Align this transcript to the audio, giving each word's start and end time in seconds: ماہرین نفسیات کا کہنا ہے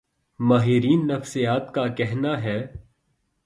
ماہرین 0.39 1.07
نفسیات 1.07 1.73
کا 1.73 1.87
کہنا 1.95 2.41
ہے 2.43 2.59